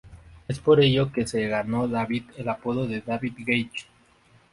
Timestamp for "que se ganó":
1.11-1.87